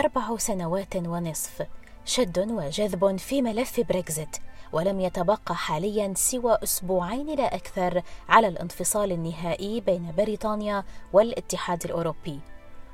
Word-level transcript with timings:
أربع 0.00 0.36
سنوات 0.36 0.96
ونصف 0.96 1.66
شد 2.04 2.38
وجذب 2.38 3.16
في 3.16 3.42
ملف 3.42 3.80
بريكزيت 3.80 4.36
ولم 4.72 5.00
يتبقى 5.00 5.54
حاليا 5.54 6.12
سوى 6.16 6.58
أسبوعين 6.62 7.26
لا 7.26 7.54
أكثر 7.54 8.02
على 8.28 8.48
الانفصال 8.48 9.12
النهائي 9.12 9.80
بين 9.80 10.12
بريطانيا 10.16 10.84
والاتحاد 11.12 11.84
الأوروبي. 11.84 12.40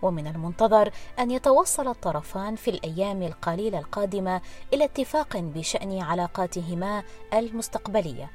ومن 0.03 0.27
المنتظر 0.27 0.91
أن 1.19 1.31
يتوصل 1.31 1.89
الطرفان 1.89 2.57
في 2.57 2.71
الأيام 2.71 3.23
القليلة 3.23 3.79
القادمة 3.79 4.41
إلى 4.73 4.85
اتفاق 4.85 5.37
بشأن 5.37 6.03
علاقاتهما 6.03 7.03
المستقبلية. 7.35 8.31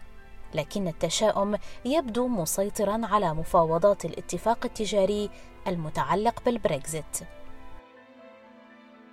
لكن 0.54 0.88
التشاؤم 0.88 1.58
يبدو 1.86 2.28
مسيطرا 2.28 3.02
على 3.04 3.34
مفاوضات 3.34 4.06
الاتفاق 4.06 4.66
التجاري 4.66 5.30
المتعلق 5.68 6.44
بالبريكزيت. 6.46 7.41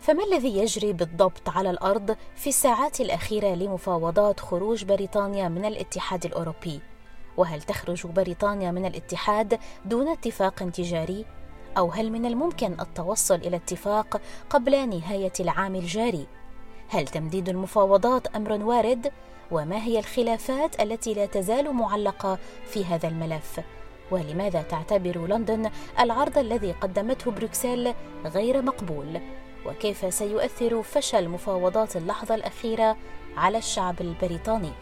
فما 0.01 0.25
الذي 0.25 0.59
يجري 0.59 0.93
بالضبط 0.93 1.49
على 1.49 1.71
الأرض 1.71 2.17
في 2.37 2.47
الساعات 2.49 3.01
الأخيرة 3.01 3.55
لمفاوضات 3.55 4.41
خروج 4.41 4.85
بريطانيا 4.85 5.49
من 5.49 5.65
الاتحاد 5.65 6.25
الأوروبي؟ 6.25 6.81
وهل 7.37 7.63
تخرج 7.63 8.07
بريطانيا 8.07 8.71
من 8.71 8.87
الاتحاد 8.87 9.59
دون 9.85 10.09
اتفاق 10.09 10.55
تجاري؟ 10.55 11.25
أو 11.79 11.91
هل 11.91 12.13
من 12.13 12.27
الممكن 12.27 12.81
التوصل 12.81 13.35
إلى 13.35 13.57
اتفاق 13.57 14.21
قبل 14.51 14.89
نهاية 14.89 15.33
العام 15.41 15.75
الجاري؟ 15.75 16.27
هل 16.89 17.09
تمديد 17.09 17.49
المفاوضات 17.49 18.27
أمر 18.27 18.53
وارد؟ 18.53 19.13
وما 19.51 19.85
هي 19.85 19.99
الخلافات 19.99 20.83
التي 20.83 21.15
لا 21.15 21.27
تزال 21.27 21.73
معلقة 21.73 22.39
في 22.67 22.85
هذا 22.85 23.09
الملف؟ 23.09 23.61
ولماذا 24.11 24.63
تعتبر 24.63 25.27
لندن 25.27 25.71
العرض 26.01 26.39
الذي 26.39 26.73
قدمته 26.73 27.31
بروكسل 27.31 27.95
غير 28.25 28.63
مقبول؟ 28.63 29.21
وكيف 29.67 30.15
سيؤثر 30.15 30.83
فشل 30.83 31.29
مفاوضات 31.29 31.97
اللحظة 31.97 32.35
الأخيرة 32.35 32.97
على 33.37 33.59
الشعب 33.59 34.01
البريطاني. 34.01 34.73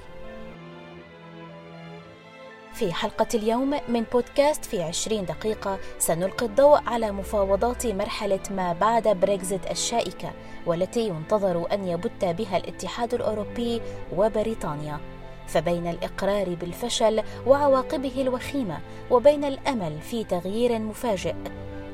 في 2.74 2.92
حلقة 2.92 3.26
اليوم 3.34 3.80
من 3.88 4.04
بودكاست 4.12 4.64
في 4.64 4.82
عشرين 4.82 5.24
دقيقة 5.24 5.78
سنلقي 5.98 6.46
الضوء 6.46 6.80
على 6.86 7.12
مفاوضات 7.12 7.86
مرحلة 7.86 8.40
ما 8.50 8.72
بعد 8.72 9.08
بريكزيت 9.08 9.70
الشائكة 9.70 10.32
والتي 10.66 11.08
ينتظر 11.08 11.72
أن 11.72 11.88
يبت 11.88 12.24
بها 12.24 12.56
الاتحاد 12.56 13.14
الأوروبي 13.14 13.82
وبريطانيا. 14.16 15.00
فبين 15.46 15.86
الإقرار 15.86 16.54
بالفشل 16.54 17.22
وعواقبه 17.46 18.22
الوخيمة 18.22 18.78
وبين 19.10 19.44
الأمل 19.44 20.00
في 20.00 20.24
تغيير 20.24 20.78
مفاجئ. 20.78 21.34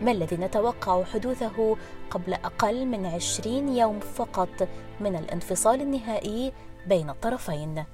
ما 0.03 0.11
الذي 0.11 0.37
نتوقع 0.37 1.05
حدوثه 1.05 1.77
قبل 2.11 2.35
أقل 2.35 2.87
من 2.87 3.07
عشرين 3.07 3.69
يوم 3.69 4.01
فقط 4.01 4.69
من 5.01 5.17
الانفصال 5.17 5.81
النهائي 5.81 6.53
بين 6.87 7.11
الطرفين؟ 7.11 7.85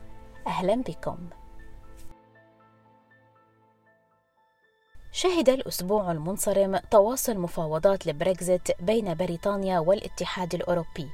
أهلا 0.46 0.74
بكم. 0.74 1.18
شهد 5.12 5.48
الأسبوع 5.48 6.12
المنصرم 6.12 6.76
تواصل 6.76 7.38
مفاوضات 7.38 8.06
لبريكزيت 8.06 8.80
بين 8.80 9.14
بريطانيا 9.14 9.78
والاتحاد 9.78 10.54
الأوروبي 10.54 11.08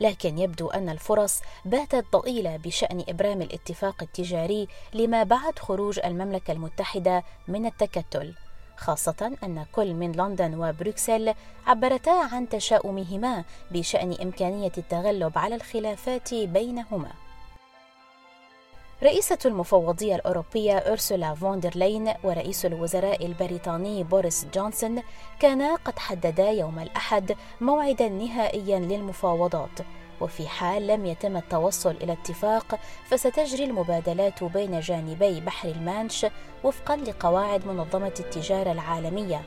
لكن 0.00 0.38
يبدو 0.38 0.68
أن 0.68 0.88
الفرص 0.88 1.42
باتت 1.64 2.04
ضئيلة 2.12 2.56
بشأن 2.56 3.04
إبرام 3.08 3.42
الاتفاق 3.42 4.02
التجاري 4.02 4.68
لما 4.94 5.22
بعد 5.22 5.58
خروج 5.58 5.98
المملكة 6.04 6.52
المتحدة 6.52 7.24
من 7.48 7.66
التكتل. 7.66 8.34
خاصة 8.76 9.32
أن 9.44 9.66
كل 9.72 9.94
من 9.94 10.12
لندن 10.12 10.54
وبروكسل 10.54 11.34
عبرتا 11.66 12.10
عن 12.10 12.48
تشاؤمهما 12.48 13.44
بشأن 13.70 14.16
إمكانية 14.22 14.72
التغلب 14.78 15.38
على 15.38 15.54
الخلافات 15.54 16.34
بينهما. 16.34 17.10
رئيسة 19.02 19.38
المفوضية 19.44 20.14
الأوروبية 20.14 20.76
أرسولا 20.78 21.34
فوندرلين 21.34 22.12
ورئيس 22.24 22.66
الوزراء 22.66 23.26
البريطاني 23.26 24.04
بوريس 24.04 24.46
جونسون 24.54 25.02
كانا 25.40 25.74
قد 25.74 25.98
حددا 25.98 26.50
يوم 26.50 26.78
الأحد 26.78 27.36
موعدا 27.60 28.08
نهائيا 28.08 28.78
للمفاوضات 28.78 29.78
وفي 30.20 30.48
حال 30.48 30.86
لم 30.86 31.06
يتم 31.06 31.36
التوصل 31.36 31.90
إلى 31.90 32.12
اتفاق 32.12 32.78
فستجري 33.04 33.64
المبادلات 33.64 34.44
بين 34.44 34.80
جانبي 34.80 35.40
بحر 35.40 35.68
المانش 35.68 36.26
وفقا 36.64 36.96
لقواعد 36.96 37.66
منظمة 37.66 38.14
التجارة 38.20 38.72
العالمية 38.72 39.42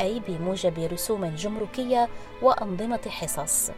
أي 0.00 0.20
بموجب 0.28 0.78
رسوم 0.92 1.26
جمركية 1.26 2.08
وأنظمة 2.42 3.00
حصص. 3.08 3.70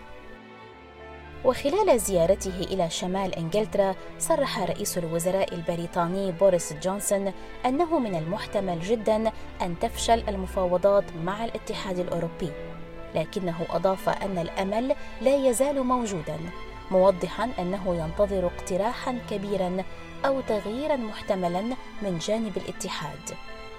وخلال 1.45 2.01
زيارته 2.01 2.61
إلى 2.61 2.91
شمال 2.91 3.35
إنجلترا 3.35 3.95
صرح 4.19 4.63
رئيس 4.63 4.99
الوزراء 4.99 5.55
البريطاني 5.55 6.33
بوريس 6.33 6.73
جونسون 6.73 7.33
أنه 7.67 7.99
من 7.99 8.15
المحتمل 8.15 8.81
جدا 8.81 9.33
أن 9.63 9.79
تفشل 9.79 10.29
المفاوضات 10.29 11.05
مع 11.25 11.45
الاتحاد 11.45 11.99
الأوروبي. 11.99 12.70
لكنه 13.15 13.67
أضاف 13.71 14.09
أن 14.09 14.39
الأمل 14.39 14.95
لا 15.21 15.37
يزال 15.49 15.83
موجودا 15.83 16.39
موضحا 16.91 17.51
أنه 17.59 17.97
ينتظر 17.97 18.47
اقتراحا 18.47 19.19
كبيرا 19.31 19.85
أو 20.27 20.41
تغييرا 20.41 20.97
محتملا 20.97 21.63
من 22.03 22.19
جانب 22.19 22.57
الاتحاد. 22.57 23.37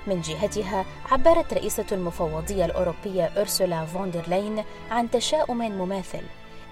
من 0.07 0.21
جهتها 0.21 0.85
عبرت 1.11 1.53
رئيسة 1.53 1.85
المفوضية 1.91 2.65
الأوروبية 2.65 3.31
أرسولا 3.37 3.85
فوندرلاين 3.85 4.63
عن 4.91 5.11
تشاؤم 5.11 5.57
مماثل 5.57 6.23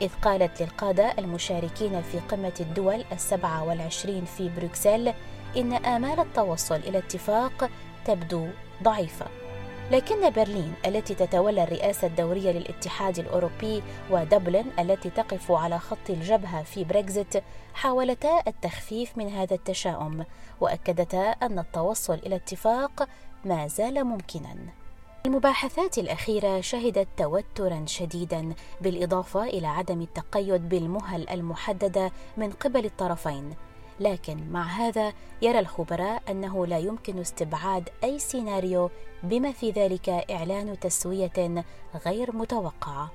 إذ 0.01 0.09
قالت 0.21 0.61
للقادة 0.61 1.13
المشاركين 1.19 2.01
في 2.01 2.19
قمة 2.19 2.53
الدول 2.59 3.03
السبعة 3.11 3.63
والعشرين 3.63 4.25
في 4.25 4.49
بروكسل 4.57 5.13
إن 5.57 5.73
آمال 5.73 6.19
التوصل 6.19 6.75
إلى 6.75 6.97
اتفاق 6.97 7.69
تبدو 8.05 8.47
ضعيفة. 8.83 9.25
لكن 9.91 10.29
برلين 10.29 10.73
التي 10.85 11.15
تتولى 11.15 11.63
الرئاسة 11.63 12.07
الدورية 12.07 12.51
للاتحاد 12.51 13.19
الأوروبي 13.19 13.83
ودبلن 14.11 14.65
التي 14.79 15.09
تقف 15.09 15.51
على 15.51 15.79
خط 15.79 16.09
الجبهة 16.09 16.63
في 16.63 16.83
بريكزيت 16.83 17.43
حاولتا 17.73 18.41
التخفيف 18.47 19.17
من 19.17 19.29
هذا 19.29 19.55
التشاؤم 19.55 20.25
وأكدتا 20.61 21.29
أن 21.29 21.59
التوصل 21.59 22.13
إلى 22.13 22.35
اتفاق 22.35 23.09
ما 23.45 23.67
زال 23.67 24.03
ممكنا. 24.03 24.55
المباحثات 25.25 25.97
الأخيرة 25.97 26.61
شهدت 26.61 27.07
توترا 27.17 27.83
شديدا 27.85 28.53
بالإضافة 28.81 29.43
إلى 29.43 29.67
عدم 29.67 30.01
التقيد 30.01 30.69
بالمهل 30.69 31.29
المحددة 31.29 32.11
من 32.37 32.51
قبل 32.51 32.85
الطرفين. 32.85 33.53
لكن 33.99 34.51
مع 34.51 34.63
هذا 34.63 35.13
يرى 35.41 35.59
الخبراء 35.59 36.23
أنه 36.29 36.65
لا 36.65 36.77
يمكن 36.77 37.19
استبعاد 37.19 37.89
أي 38.03 38.19
سيناريو 38.19 38.89
بما 39.23 39.51
في 39.51 39.71
ذلك 39.71 40.09
إعلان 40.09 40.79
تسوية 40.79 41.63
غير 42.05 42.35
متوقعه 42.35 43.11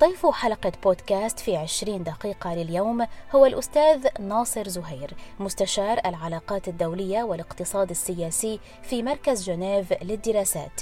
ضيف 0.00 0.26
حلقة 0.26 0.72
بودكاست 0.84 1.40
في 1.40 1.56
عشرين 1.56 2.02
دقيقة 2.02 2.54
لليوم 2.54 3.06
هو 3.34 3.46
الأستاذ 3.46 4.06
ناصر 4.20 4.68
زهير 4.68 5.14
مستشار 5.40 6.00
العلاقات 6.06 6.68
الدولية 6.68 7.22
والاقتصاد 7.22 7.90
السياسي 7.90 8.60
في 8.82 9.02
مركز 9.02 9.42
جنيف 9.42 10.02
للدراسات 10.02 10.80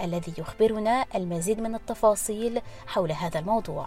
الذي 0.00 0.32
يخبرنا 0.38 1.04
المزيد 1.14 1.60
من 1.60 1.74
التفاصيل 1.74 2.60
حول 2.86 3.12
هذا 3.12 3.40
الموضوع. 3.40 3.86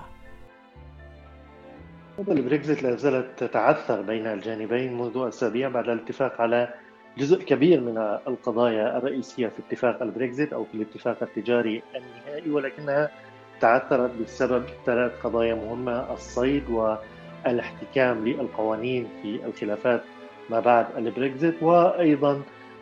البريكزيت 2.19 2.83
لا 2.83 2.95
زالت 2.95 3.43
تتعثر 3.43 4.01
بين 4.01 4.27
الجانبين 4.27 4.97
منذ 4.97 5.27
أسابيع 5.27 5.69
بعد 5.69 5.89
الاتفاق 5.89 6.41
على 6.41 6.73
جزء 7.17 7.43
كبير 7.43 7.81
من 7.81 7.97
القضايا 8.27 8.97
الرئيسية 8.97 9.47
في 9.47 9.59
اتفاق 9.59 10.01
البريكزيت 10.01 10.53
أو 10.53 10.65
في 10.65 10.73
الاتفاق 10.75 11.17
التجاري 11.23 11.83
النهائي 11.95 12.51
ولكنها 12.51 13.11
تعثرت 13.59 14.11
بسبب 14.23 14.63
ثلاث 14.85 15.11
قضايا 15.23 15.55
مهمة 15.55 16.13
الصيد 16.13 16.69
والاحتكام 16.69 18.27
للقوانين 18.27 19.07
في 19.21 19.45
الخلافات 19.45 20.03
ما 20.49 20.59
بعد 20.59 20.85
البريكزيت 20.97 21.63
وأيضا 21.63 22.41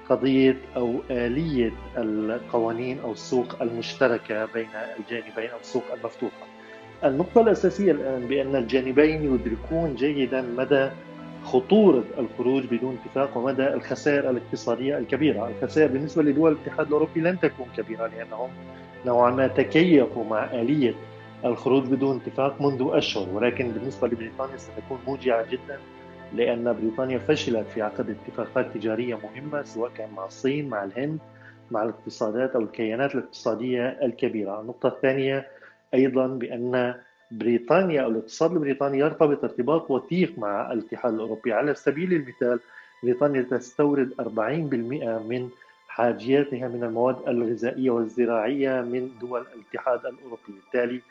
قضية 0.09 0.57
أو 0.75 1.01
آلية 1.11 1.71
القوانين 1.97 2.99
أو 2.99 3.11
السوق 3.11 3.61
المشتركة 3.61 4.45
بين 4.45 4.69
الجانبين 4.99 5.49
أو 5.49 5.59
السوق 5.59 5.83
المفتوحة 5.93 6.50
النقطة 7.03 7.41
الأساسية 7.41 7.91
الآن 7.91 8.27
بأن 8.27 8.55
الجانبين 8.55 9.35
يدركون 9.35 9.95
جيدا 9.95 10.41
مدى 10.41 10.89
خطورة 11.43 12.03
الخروج 12.17 12.65
بدون 12.65 12.97
اتفاق 13.05 13.37
ومدى 13.37 13.67
الخسائر 13.67 14.29
الاقتصادية 14.29 14.97
الكبيرة. 14.97 15.47
الخسائر 15.47 15.91
بالنسبة 15.91 16.23
لدول 16.23 16.51
الاتحاد 16.51 16.87
الأوروبي 16.87 17.21
لن 17.21 17.39
تكون 17.39 17.67
كبيرة 17.77 18.07
لأنهم 18.07 18.49
نوعا 19.05 19.31
ما 19.31 19.47
تكيفوا 19.47 20.25
مع 20.25 20.51
آلية 20.51 20.93
الخروج 21.45 21.83
بدون 21.83 22.21
اتفاق 22.25 22.61
منذ 22.61 22.89
أشهر 22.91 23.29
ولكن 23.33 23.71
بالنسبة 23.71 24.07
لبريطانيا 24.07 24.57
ستكون 24.57 24.99
موجعة 25.07 25.45
جدا 25.51 25.79
لأن 26.33 26.73
بريطانيا 26.73 27.17
فشلت 27.17 27.67
في 27.67 27.81
عقد 27.81 28.09
اتفاقات 28.09 28.77
تجارية 28.77 29.15
مهمة 29.15 29.63
سواء 29.63 29.91
كان 29.97 30.09
مع 30.11 30.25
الصين 30.25 30.69
مع 30.69 30.83
الهند 30.83 31.19
مع 31.71 31.83
الاقتصادات 31.83 32.55
أو 32.55 32.61
الكيانات 32.61 33.15
الاقتصادية 33.15 33.87
الكبيرة. 34.03 34.61
النقطة 34.61 34.87
الثانية 34.87 35.47
أيضا 35.93 36.27
بأن 36.27 36.95
بريطانيا 37.31 38.01
أو 38.01 38.09
الاقتصاد 38.09 38.51
البريطاني 38.51 38.99
يرتبط 38.99 39.43
ارتباط 39.43 39.91
وثيق 39.91 40.39
مع 40.39 40.71
الاتحاد 40.71 41.13
الأوروبي. 41.13 41.53
على 41.53 41.73
سبيل 41.75 42.13
المثال 42.13 42.59
بريطانيا 43.03 43.41
تستورد 43.41 44.13
40% 44.19 45.19
من 45.29 45.49
حاجياتها 45.87 46.67
من 46.67 46.83
المواد 46.83 47.15
الغذائية 47.27 47.89
والزراعية 47.89 48.81
من 48.81 49.09
دول 49.21 49.45
الاتحاد 49.55 49.99
الأوروبي، 49.99 50.41
بالتالي 50.47 51.01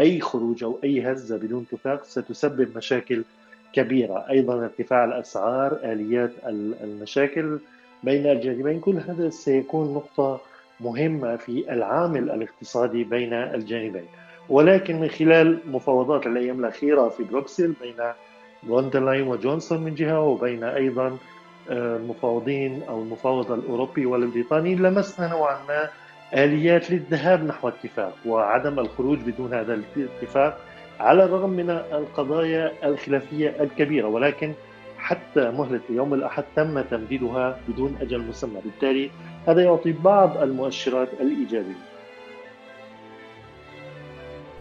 أي 0.00 0.20
خروج 0.20 0.64
أو 0.64 0.78
أي 0.84 1.12
هزة 1.12 1.36
بدون 1.36 1.66
اتفاق 1.72 2.04
ستسبب 2.04 2.76
مشاكل 2.76 3.24
كبيرة، 3.72 4.30
أيضا 4.30 4.64
ارتفاع 4.64 5.04
الأسعار، 5.04 5.78
آليات 5.84 6.30
المشاكل 6.82 7.58
بين 8.04 8.26
الجانبين، 8.26 8.80
كل 8.80 8.96
هذا 8.96 9.30
سيكون 9.30 9.94
نقطة 9.94 10.40
مهمة 10.80 11.36
في 11.36 11.72
العامل 11.72 12.30
الاقتصادي 12.30 13.04
بين 13.04 13.32
الجانبين. 13.32 14.06
ولكن 14.48 15.00
من 15.00 15.08
خلال 15.08 15.58
مفاوضات 15.66 16.26
الأيام 16.26 16.60
الأخيرة 16.60 17.08
في 17.08 17.24
بروكسل 17.24 17.74
بين 17.82 17.96
فوندرلاين 18.68 19.28
وجونسون 19.28 19.80
من 19.82 19.94
جهة 19.94 20.20
وبين 20.20 20.64
أيضا 20.64 21.16
المفاوضين 21.70 22.82
أو 22.88 23.02
المفاوض 23.02 23.52
الاوروبي 23.52 24.06
والبريطاني 24.06 24.74
لمسنا 24.74 25.28
نوعا 25.28 25.58
ما 25.68 25.88
آليات 26.44 26.90
للذهاب 26.90 27.44
نحو 27.44 27.68
اتفاق 27.68 28.14
وعدم 28.26 28.78
الخروج 28.78 29.18
بدون 29.18 29.54
هذا 29.54 29.74
الاتفاق 29.96 30.60
على 31.00 31.24
الرغم 31.24 31.50
من 31.50 31.70
القضايا 31.70 32.72
الخلافية 32.84 33.54
الكبيرة 33.60 34.06
ولكن 34.06 34.52
حتى 34.98 35.50
مهلة 35.50 35.80
يوم 35.90 36.14
الأحد 36.14 36.44
تم 36.56 36.80
تمديدها 36.80 37.60
بدون 37.68 37.96
أجل 38.00 38.18
مسمى. 38.18 38.60
بالتالي 38.64 39.10
هذا 39.46 39.62
يعطي 39.62 39.92
بعض 39.92 40.42
المؤشرات 40.42 41.08
الإيجابية. 41.20 41.87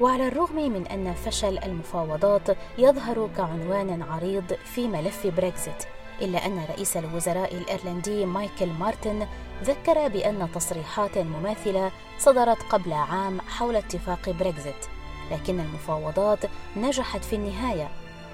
وعلى 0.01 0.27
الرغم 0.27 0.55
من 0.55 0.87
أن 0.87 1.13
فشل 1.13 1.57
المفاوضات 1.57 2.57
يظهر 2.77 3.29
كعنوان 3.37 4.01
عريض 4.01 4.53
في 4.53 4.87
ملف 4.87 5.27
بريكزيت 5.27 5.83
إلا 6.21 6.45
أن 6.45 6.65
رئيس 6.69 6.97
الوزراء 6.97 7.55
الإيرلندي 7.55 8.25
مايكل 8.25 8.67
مارتن 8.79 9.27
ذكر 9.63 10.07
بأن 10.07 10.47
تصريحات 10.55 11.17
مماثلة 11.17 11.91
صدرت 12.19 12.57
قبل 12.69 12.93
عام 12.93 13.41
حول 13.41 13.75
اتفاق 13.75 14.29
بريكزيت 14.29 14.85
لكن 15.31 15.59
المفاوضات 15.59 16.39
نجحت 16.77 17.23
في 17.23 17.35
النهاية. 17.35 17.89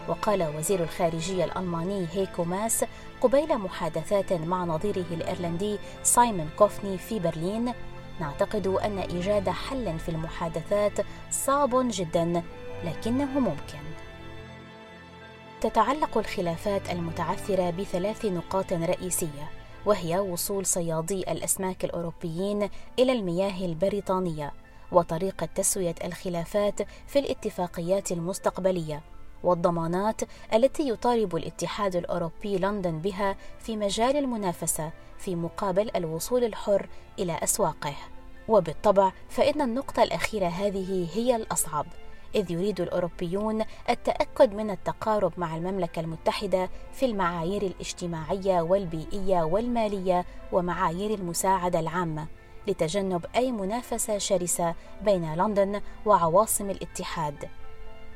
وقال 0.07 0.55
وزير 0.57 0.83
الخارجية 0.83 1.43
الألماني 1.45 2.07
هيكو 2.13 2.43
ماس 2.43 2.85
قبيل 3.21 3.57
محادثات 3.57 4.33
مع 4.33 4.63
نظيره 4.65 5.05
الإيرلندي 5.11 5.77
سايمون 6.03 6.49
كوفني 6.57 6.97
في 6.97 7.19
برلين 7.19 7.73
نعتقد 8.19 8.67
أن 8.67 8.99
إيجاد 8.99 9.49
حل 9.49 9.99
في 9.99 10.09
المحادثات 10.09 11.05
صعب 11.31 11.69
جدا 11.73 12.43
لكنه 12.83 13.39
ممكن. 13.39 13.79
تتعلق 15.61 16.17
الخلافات 16.17 16.89
المتعثرة 16.89 17.69
بثلاث 17.69 18.25
نقاط 18.25 18.73
رئيسية 18.73 19.51
وهي 19.85 20.19
وصول 20.19 20.65
صيادي 20.65 21.31
الأسماك 21.31 21.85
الأوروبيين 21.85 22.69
إلى 22.99 23.11
المياه 23.11 23.65
البريطانية 23.65 24.53
وطريقة 24.91 25.45
تسوية 25.55 25.95
الخلافات 26.03 26.81
في 27.07 27.19
الاتفاقيات 27.19 28.11
المستقبلية. 28.11 29.01
والضمانات 29.43 30.21
التي 30.53 30.89
يطالب 30.89 31.35
الاتحاد 31.35 31.95
الأوروبي 31.95 32.57
لندن 32.57 32.99
بها 32.99 33.35
في 33.59 33.77
مجال 33.77 34.17
المنافسة 34.17 34.91
في 35.17 35.35
مقابل 35.35 35.91
الوصول 35.95 36.43
الحر 36.43 36.87
إلى 37.19 37.39
أسواقه 37.43 37.95
وبالطبع 38.47 39.11
فإن 39.29 39.61
النقطة 39.61 40.03
الأخيرة 40.03 40.47
هذه 40.47 41.07
هي 41.13 41.35
الأصعب 41.35 41.85
إذ 42.35 42.51
يريد 42.51 42.81
الأوروبيون 42.81 43.63
التأكد 43.89 44.53
من 44.53 44.69
التقارب 44.69 45.33
مع 45.37 45.55
المملكة 45.55 45.99
المتحدة 45.99 46.69
في 46.93 47.05
المعايير 47.05 47.61
الاجتماعية 47.61 48.61
والبيئية 48.61 49.43
والمالية 49.43 50.25
ومعايير 50.51 51.13
المساعدة 51.13 51.79
العامة 51.79 52.27
لتجنب 52.67 53.25
أي 53.35 53.51
منافسة 53.51 54.17
شرسة 54.17 54.75
بين 55.01 55.33
لندن 55.33 55.81
وعواصم 56.05 56.69
الاتحاد. 56.69 57.49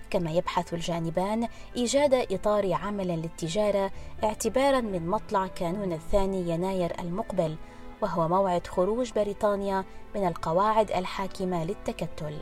كما 0.10 0.32
يبحث 0.32 0.74
الجانبان 0.74 1.48
إيجاد 1.76 2.14
إطار 2.14 2.74
عمل 2.74 3.08
للتجارة 3.08 3.92
اعتبارا 4.24 4.82
من 4.82 5.08
مطلع 5.08 5.48
كانون 5.48 5.94
الثاني 5.94 6.50
يناير 6.50 7.00
المقبل 7.00 7.58
وهو 8.02 8.28
موعد 8.28 8.68
خروج 8.68 9.12
بريطانيا 9.12 9.84
من 10.16 10.28
القواعد 10.28 10.92
الحاكمة 10.92 11.66
للتكتل. 11.66 12.38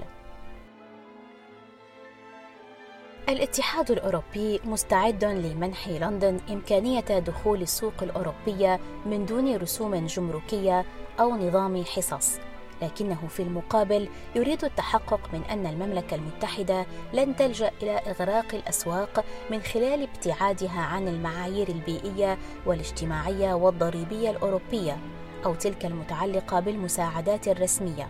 الاتحاد 3.30 3.92
الأوروبي 3.92 4.60
مستعد 4.66 5.26
لمنح 5.26 5.88
لندن 5.88 6.40
إمكانية 6.50 7.00
دخول 7.00 7.62
السوق 7.62 7.94
الأوروبية 8.02 8.80
من 9.06 9.26
دون 9.26 9.56
رسوم 9.56 10.06
جمركية 10.06 10.86
أو 11.20 11.36
نظام 11.36 11.84
حصص 11.84 12.40
لكنه 12.82 13.28
في 13.30 13.44
المقابل 13.44 14.10
يريد 14.36 14.64
التحقق 14.64 15.20
من 15.34 15.44
أن 15.44 15.66
المملكة 15.66 16.16
المتحدة 16.16 16.86
لن 17.14 17.36
تلجأ 17.36 17.72
إلى 17.84 17.92
إغراق 17.92 18.56
الأسواق 18.56 19.26
من 19.52 19.62
خلال 19.62 20.04
ابتعادها 20.04 20.82
عن 20.82 21.08
المعايير 21.08 21.70
البيئية 21.70 22.38
والاجتماعية 22.66 23.54
والضريبية 23.54 24.30
الأوروبية 24.30 24.98
أو 25.46 25.56
تلك 25.56 25.86
المتعلقة 25.86 26.60
بالمساعدات 26.60 27.48
الرسمية. 27.48 28.08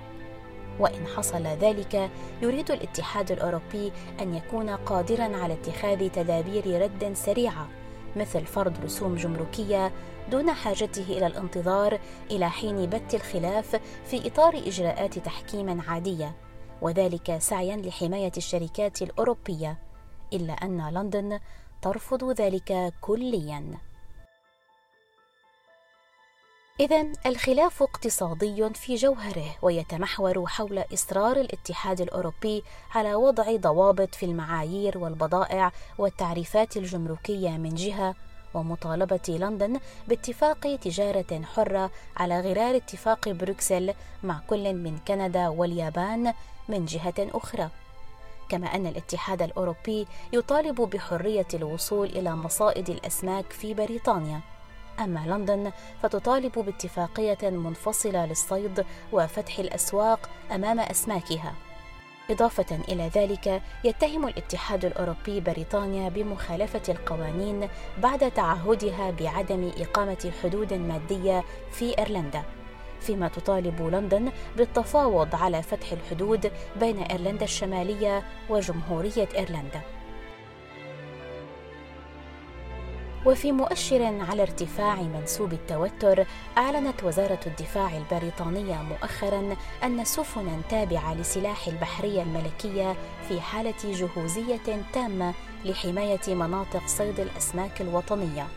وإن 0.79 1.07
حصل 1.07 1.43
ذلك 1.43 2.09
يريد 2.41 2.71
الاتحاد 2.71 3.31
الأوروبي 3.31 3.91
أن 4.21 4.35
يكون 4.35 4.69
قادرا 4.69 5.37
على 5.37 5.53
اتخاذ 5.53 6.09
تدابير 6.09 6.81
رد 6.81 7.13
سريعة 7.13 7.67
مثل 8.15 8.45
فرض 8.45 8.73
رسوم 8.83 9.15
جمركية 9.15 9.91
دون 10.31 10.53
حاجته 10.53 11.17
إلى 11.17 11.27
الانتظار 11.27 11.99
إلى 12.31 12.49
حين 12.49 12.89
بت 12.89 13.15
الخلاف 13.15 13.81
في 14.05 14.27
إطار 14.27 14.57
إجراءات 14.57 15.19
تحكيم 15.19 15.81
عادية 15.81 16.35
وذلك 16.81 17.37
سعيا 17.37 17.77
لحماية 17.77 18.31
الشركات 18.37 19.01
الأوروبية 19.01 19.77
إلا 20.33 20.53
أن 20.53 20.89
لندن 20.89 21.39
ترفض 21.81 22.41
ذلك 22.41 22.93
كليا. 23.01 23.77
إذا 26.79 27.11
الخلاف 27.25 27.83
اقتصادي 27.83 28.69
في 28.73 28.95
جوهره 28.95 29.55
ويتمحور 29.61 30.45
حول 30.45 30.83
إصرار 30.93 31.37
الاتحاد 31.37 32.01
الأوروبي 32.01 32.63
على 32.95 33.15
وضع 33.15 33.55
ضوابط 33.55 34.15
في 34.15 34.25
المعايير 34.25 34.97
والبضائع 34.97 35.71
والتعريفات 35.97 36.77
الجمركية 36.77 37.49
من 37.49 37.75
جهة 37.75 38.15
ومطالبة 38.55 39.21
لندن 39.29 39.79
باتفاق 40.07 40.75
تجارة 40.81 41.41
حرة 41.55 41.91
على 42.17 42.39
غرار 42.39 42.75
اتفاق 42.75 43.29
بروكسل 43.29 43.93
مع 44.23 44.39
كل 44.47 44.73
من 44.73 44.97
كندا 45.07 45.47
واليابان 45.47 46.33
من 46.69 46.85
جهة 46.85 47.13
أخرى. 47.19 47.69
كما 48.49 48.75
أن 48.75 48.87
الاتحاد 48.87 49.41
الأوروبي 49.41 50.07
يطالب 50.33 50.81
بحرية 50.81 51.47
الوصول 51.53 52.07
إلى 52.07 52.35
مصائد 52.35 52.89
الأسماك 52.89 53.51
في 53.51 53.73
بريطانيا. 53.73 54.39
أما 54.99 55.19
لندن 55.27 55.71
فتطالب 56.03 56.59
باتفاقية 56.59 57.49
منفصلة 57.49 58.25
للصيد 58.25 58.85
وفتح 59.11 59.59
الأسواق 59.59 60.29
أمام 60.51 60.79
أسماكها 60.79 61.53
إضافة 62.29 62.79
إلى 62.89 63.07
ذلك 63.15 63.61
يتهم 63.83 64.27
الاتحاد 64.27 64.85
الأوروبي 64.85 65.39
بريطانيا 65.39 66.09
بمخالفة 66.09 66.81
القوانين 66.89 67.69
بعد 67.97 68.31
تعهدها 68.31 69.11
بعدم 69.11 69.71
إقامة 69.77 70.31
حدود 70.43 70.73
مادية 70.73 71.43
في 71.71 71.99
إيرلندا 71.99 72.43
فيما 73.01 73.27
تطالب 73.27 73.81
لندن 73.81 74.31
بالتفاوض 74.57 75.35
على 75.35 75.63
فتح 75.63 75.91
الحدود 75.91 76.51
بين 76.79 76.97
إيرلندا 76.97 77.43
الشمالية 77.43 78.23
وجمهورية 78.49 79.29
إيرلندا. 79.35 79.81
وفي 83.25 83.51
مؤشر 83.51 84.03
على 84.03 84.41
ارتفاع 84.41 84.95
منسوب 84.95 85.53
التوتر 85.53 86.25
أعلنت 86.57 87.03
وزارة 87.03 87.39
الدفاع 87.47 87.97
البريطانية 87.97 88.75
مؤخرا 88.75 89.55
أن 89.83 90.05
سفنا 90.05 90.61
تابعة 90.69 91.13
لسلاح 91.13 91.67
البحرية 91.67 92.21
الملكية 92.21 92.95
في 93.27 93.41
حالة 93.41 93.73
جهوزية 93.83 94.81
تامة 94.93 95.33
لحماية 95.65 96.35
مناطق 96.35 96.87
صيد 96.87 97.19
الأسماك 97.19 97.81
الوطنية. 97.81 98.47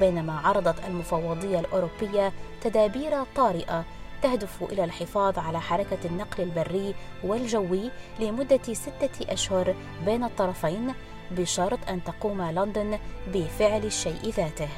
بينما 0.00 0.40
عرضت 0.44 0.84
المفوضية 0.88 1.60
الأوروبية 1.60 2.32
تدابير 2.62 3.24
طارئة 3.36 3.84
تهدف 4.22 4.62
إلى 4.62 4.84
الحفاظ 4.84 5.38
على 5.38 5.60
حركة 5.60 5.98
النقل 6.04 6.42
البري 6.42 6.94
والجوي 7.24 7.90
لمدة 8.20 8.72
ستة 8.72 9.32
أشهر 9.32 9.74
بين 10.04 10.24
الطرفين 10.24 10.94
بشرط 11.32 11.78
أن 11.88 12.04
تقوم 12.04 12.42
لندن 12.42 12.98
بفعل 13.34 13.84
الشيء 13.84 14.30
ذاته. 14.36 14.68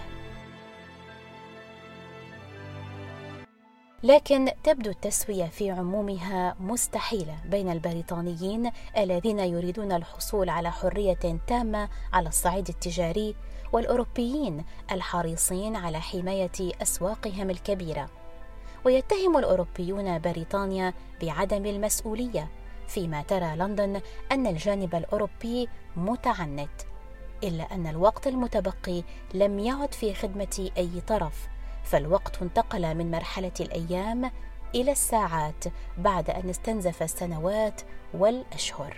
لكن 4.03 4.51
تبدو 4.65 4.91
التسوية 4.91 5.45
في 5.45 5.71
عمومها 5.71 6.57
مستحيلة 6.61 7.37
بين 7.47 7.71
البريطانيين 7.71 8.71
الذين 8.99 9.39
يريدون 9.39 9.93
الحصول 9.93 10.49
على 10.49 10.73
حرية 10.73 11.39
تامة 11.47 11.89
على 12.13 12.29
الصعيد 12.29 12.69
التجاري 12.69 13.35
والأوروبيين 13.73 14.65
الحريصين 14.91 15.77
على 15.77 16.01
حماية 16.01 16.73
أسواقهم 16.83 17.51
الكبيرة. 17.51 18.11
ويتهم 18.85 19.37
الأوروبيون 19.37 20.19
بريطانيا 20.19 20.95
بعدم 21.23 21.67
المسؤولية 21.67 22.49
فيما 22.89 23.23
ترى 23.23 23.57
لندن 23.57 24.01
أن 24.33 24.47
الجانب 24.47 24.95
الأوروبي 24.95 25.69
متعنت 25.97 26.83
إلا 27.45 27.75
أن 27.75 27.87
الوقت 27.87 28.27
المتبقي 28.27 29.03
لم 29.35 29.59
يعد 29.59 29.95
في 29.95 30.15
خدمة 30.15 30.71
أي 30.77 31.01
طرف 31.07 31.49
فالوقت 31.85 32.43
انتقل 32.43 32.95
من 32.95 33.11
مرحلة 33.11 33.53
الأيام 33.61 34.31
إلى 34.75 34.93
الساعات 34.93 35.65
بعد 35.99 36.31
أن 36.31 36.51
استنزف 36.51 37.03
السنوات 37.03 37.81
والأشهر. 38.15 38.97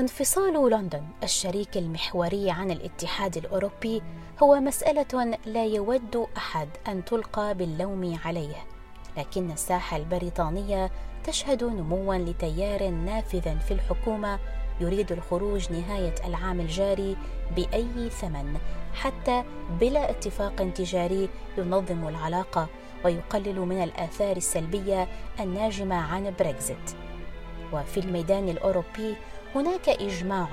انفصال 0.00 0.70
لندن 0.70 1.04
الشريك 1.22 1.76
المحوري 1.76 2.50
عن 2.50 2.70
الاتحاد 2.70 3.36
الأوروبي 3.36 4.02
هو 4.42 4.60
مسألة 4.60 5.38
لا 5.46 5.64
يود 5.64 6.26
أحد 6.36 6.68
أن 6.88 7.04
تلقى 7.04 7.54
باللوم 7.54 8.18
عليه. 8.24 8.73
لكن 9.16 9.50
الساحة 9.50 9.96
البريطانية 9.96 10.90
تشهد 11.24 11.64
نموا 11.64 12.14
لتيار 12.14 12.88
نافذ 12.88 13.58
في 13.58 13.70
الحكومة 13.70 14.38
يريد 14.80 15.12
الخروج 15.12 15.72
نهاية 15.72 16.14
العام 16.26 16.60
الجاري 16.60 17.16
بأي 17.56 18.10
ثمن 18.10 18.58
حتى 18.94 19.44
بلا 19.80 20.10
اتفاق 20.10 20.72
تجاري 20.74 21.28
ينظم 21.58 22.08
العلاقة 22.08 22.66
ويقلل 23.04 23.60
من 23.60 23.82
الآثار 23.82 24.36
السلبية 24.36 25.08
الناجمة 25.40 25.96
عن 25.96 26.34
بريكزيت. 26.38 26.90
وفي 27.72 28.00
الميدان 28.00 28.48
الأوروبي 28.48 29.16
هناك 29.54 29.88
إجماع 29.88 30.48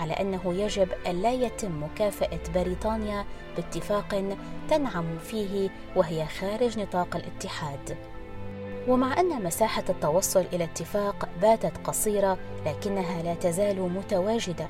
على 0.00 0.12
أنه 0.12 0.54
يجب 0.54 0.88
الا 1.06 1.32
يتم 1.32 1.82
مكافأة 1.82 2.40
بريطانيا 2.54 3.24
باتفاق 3.56 4.36
تنعم 4.70 5.18
فيه 5.18 5.70
وهي 5.96 6.26
خارج 6.26 6.78
نطاق 6.78 7.16
الاتحاد. 7.16 7.96
ومع 8.88 9.20
أن 9.20 9.44
مساحة 9.44 9.84
التوصل 9.88 10.44
إلى 10.52 10.64
اتفاق 10.64 11.28
باتت 11.42 11.72
قصيرة 11.84 12.38
لكنها 12.66 13.22
لا 13.22 13.34
تزال 13.34 13.80
متواجدة 13.80 14.68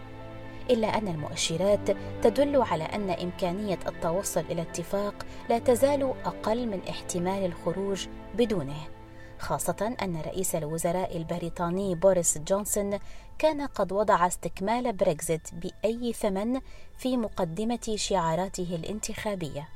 إلا 0.70 0.98
أن 0.98 1.08
المؤشرات 1.08 1.90
تدل 2.22 2.62
على 2.62 2.84
أن 2.84 3.10
إمكانية 3.10 3.78
التوصل 3.88 4.44
إلى 4.50 4.62
اتفاق 4.62 5.26
لا 5.50 5.58
تزال 5.58 6.14
أقل 6.24 6.66
من 6.66 6.80
احتمال 6.88 7.44
الخروج 7.44 8.06
بدونه. 8.34 8.97
خاصة 9.38 9.96
أن 10.02 10.20
رئيس 10.26 10.54
الوزراء 10.54 11.16
البريطاني 11.16 11.94
بوريس 11.94 12.38
جونسون 12.38 12.98
كان 13.38 13.66
قد 13.66 13.92
وضع 13.92 14.26
استكمال 14.26 14.92
بريكزيت 14.92 15.48
بأي 15.52 16.12
ثمن 16.12 16.60
في 16.98 17.16
مقدمة 17.16 17.94
شعاراته 17.96 18.80
الانتخابية. 18.82 19.68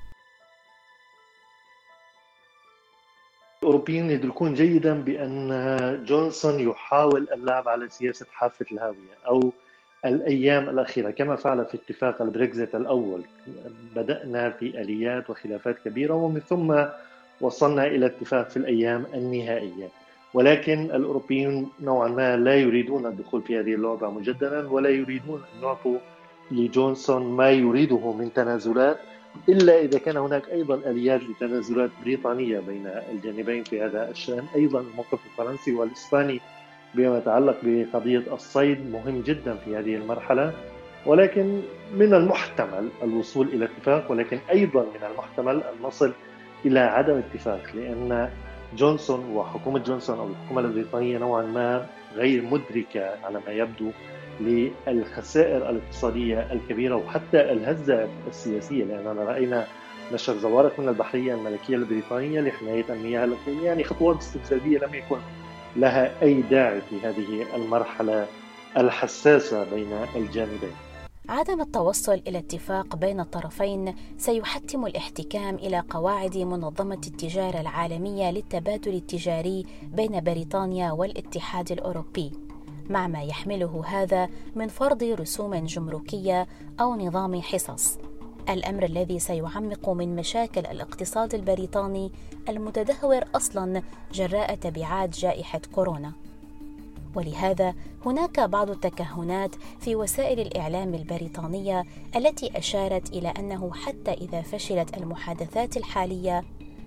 الأوروبيين 3.63 4.11
يدركون 4.11 4.55
جيدا 4.55 5.03
بأن 5.03 6.05
جونسون 6.07 6.61
يحاول 6.61 7.29
اللعب 7.33 7.69
على 7.69 7.89
سياسة 7.89 8.27
حافة 8.33 8.67
الهاوية 8.73 9.15
أو 9.27 9.53
الأيام 10.05 10.69
الأخيرة 10.69 11.11
كما 11.11 11.37
فعل 11.37 11.65
في 11.65 11.75
اتفاق 11.75 12.23
البريكزيت 12.23 12.75
الأول 12.75 13.25
بدأنا 13.97 14.51
في 14.51 14.81
آليات 14.81 15.31
وخلافات 15.31 15.79
كبيرة 15.85 16.15
ومن 16.15 16.41
ثم 16.41 16.85
وصلنا 17.43 17.87
إلى 17.87 18.07
اتفاق 18.07 18.51
في 18.51 18.57
الأيام 18.57 19.07
النهائية. 19.15 19.89
ولكن 20.35 20.81
الأوروبيون 20.85 21.71
نوعا 21.81 22.09
ما 22.09 22.37
لا 22.37 22.55
يريدون 22.55 23.07
الدخول 23.07 23.43
في 23.43 23.61
هذه 23.61 23.75
اللعبة 23.75 24.11
مجددا 24.11 24.69
ولا 24.71 24.89
يريدون 24.91 25.43
أن 25.57 25.63
يعطوا 25.63 25.99
لجونسون 26.51 27.23
ما 27.37 27.51
يريده 27.51 28.13
من 28.13 28.33
تنازلات 28.33 28.99
إلا 29.49 29.81
إذا 29.81 29.99
كان 29.99 30.17
هناك 30.17 30.49
أيضا 30.51 30.75
آليات 30.75 31.21
لتنازلات 31.23 31.91
بريطانية 32.05 32.59
بين 32.61 32.87
الجانبين 33.13 33.65
في 33.65 33.83
هذا 33.83 34.11
الشأن. 34.11 34.45
أيضا 34.57 34.81
الموقف 34.81 35.19
الفرنسي 35.31 35.73
والإسباني 35.73 36.41
بما 36.95 37.19
يتعلق 37.19 37.57
بقضية 37.63 38.23
الصيد 38.33 38.91
مهم 38.93 39.21
جدا 39.21 39.55
في 39.55 39.77
هذه 39.77 39.95
المرحلة. 39.95 40.53
ولكن 41.07 41.61
من 41.95 42.15
المحتمل 42.15 42.89
الوصول 43.03 43.49
إلى 43.49 43.65
اتفاق 43.65 44.11
ولكن 44.13 44.39
أيضا 44.51 44.81
من 44.81 45.07
المحتمل 45.11 45.57
أن 45.57 45.83
نصل 45.83 46.13
إلى 46.67 46.81
عدم 46.81 47.17
اتفاق 47.17 47.63
لأن 47.75 48.31
جونسون 48.77 49.37
وحكومة 49.37 49.79
جونسون 49.79 50.19
أو 50.19 50.29
الحكومة 50.29 50.61
البريطانيه 50.61 51.19
نوعا 51.19 51.43
ما 51.43 51.87
غير 52.15 52.43
مدركة 52.43 53.11
على 53.25 53.41
ما 53.47 53.53
يبدو 53.53 53.91
للخسائر 54.41 55.71
الاقتصادية 55.71 56.53
الكبيرة 56.53 56.97
وحتى 56.97 57.41
الهزة 57.53 58.09
السياسية 58.29 58.85
لاننا 58.85 59.23
رأينا 59.25 59.67
نشر 60.13 60.35
زوارق 60.37 60.81
من 60.81 60.89
البحرية 60.89 61.35
الملكية 61.35 61.77
البريطانيه 61.77 62.41
لحماية 62.41 62.85
المياه 62.91 63.25
الاقليميه 63.25 63.65
يعني 63.67 63.85
خطوات 63.85 64.17
استفزازيه 64.19 64.79
لم 64.79 64.95
يكن 64.95 65.19
لها 65.77 66.23
أي 66.23 66.43
داعي 66.43 66.81
في 66.81 67.01
هذه 67.07 67.57
المرحلة 67.57 68.27
الحساسة 68.77 69.65
بين 69.75 69.93
الجانبين. 70.17 70.73
عدم 71.29 71.61
التوصل 71.61 72.23
إلى 72.27 72.39
اتفاق 72.39 72.97
بين 72.97 73.21
الطرفين 73.21 73.95
سيحتم 74.19 74.87
الاحتكام 74.87 75.55
إلى 75.55 75.81
قواعد 75.91 76.37
منظمة 76.37 77.01
التجارة 77.07 77.61
العالمية 77.61 78.31
للتبادل 78.31 78.95
التجاري 78.95 79.67
بين 79.83 80.21
بريطانيا 80.21 80.93
والاتحاد 80.93 81.73
الأوروبي. 81.73 82.33
مع 82.91 83.07
ما 83.07 83.23
يحمله 83.23 83.83
هذا 83.87 84.29
من 84.55 84.69
فرض 84.69 85.03
رسوم 85.03 85.55
جمركية 85.55 86.47
أو 86.81 86.97
نظام 86.97 87.43
حصص. 87.43 87.99
الأمر 88.49 88.85
الذي 88.85 89.19
سيعمق 89.19 89.89
من 89.89 90.17
مشاكل 90.17 90.67
الاقتصاد 90.67 91.35
البريطاني 91.35 92.13
المتدهور 92.49 93.25
أصلا 93.35 93.83
جراء 94.13 94.55
تبعات 94.55 95.19
جائحة 95.19 95.61
كورونا. 95.75 96.13
ولهذا 97.15 97.75
هناك 98.07 98.41
بعض 98.41 98.71
التكهنات 98.71 99.55
في 99.81 99.97
وسائل 99.97 100.41
الإعلام 100.41 100.95
البريطانية 100.95 101.85
التي 102.17 102.59
أشارت 102.59 103.11
إلى 103.13 103.29
أنه 103.29 103.73
حتى 103.75 104.11
إذا 104.11 104.43
فشلت 104.43 104.97
المحادثات 104.97 105.77
الحالية 105.77 106.45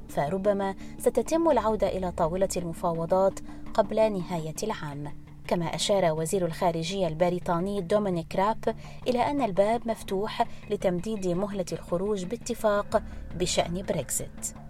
فربما 0.10 0.76
ستتم 1.00 1.50
العودة 1.50 1.88
إلى 1.88 2.12
طاولة 2.12 2.50
المفاوضات 2.58 3.40
قبل 3.74 3.96
نهاية 3.96 4.56
العام 4.64 5.12
كما 5.48 5.66
أشار 5.66 6.12
وزير 6.12 6.46
الخارجية 6.46 7.08
البريطاني 7.08 7.82
دومينيك 7.82 8.36
راب 8.36 8.76
إلى 9.08 9.20
أن 9.20 9.42
الباب 9.42 9.88
مفتوح 9.88 10.48
لتمديد 10.70 11.28
مهلة 11.28 11.66
الخروج 11.72 12.26
باتفاق 12.26 13.04
بشأن 13.36 13.86
بريكزيت. 13.90 14.65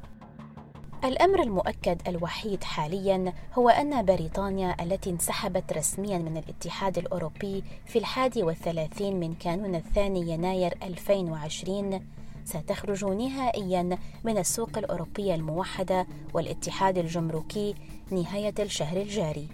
الأمر 1.05 1.41
المؤكد 1.41 2.07
الوحيد 2.07 2.63
حاليا 2.63 3.33
هو 3.53 3.69
أن 3.69 4.05
بريطانيا 4.05 4.75
التي 4.83 5.09
انسحبت 5.09 5.74
رسميا 5.74 6.17
من 6.17 6.38
الاتحاد 6.38 6.97
الأوروبي 6.97 7.63
في 7.85 8.00
الحادي 8.00 8.43
والثلاثين 8.43 9.19
من 9.19 9.33
كانون 9.33 9.75
الثاني 9.75 10.31
يناير 10.31 10.74
2020 10.83 12.01
ستخرج 12.45 13.05
نهائيا 13.05 13.97
من 14.24 14.38
السوق 14.38 14.77
الأوروبية 14.77 15.35
الموحدة 15.35 16.07
والاتحاد 16.33 16.97
الجمركي 16.97 17.75
نهاية 18.12 18.53
الشهر 18.59 19.01
الجاري. 19.01 19.47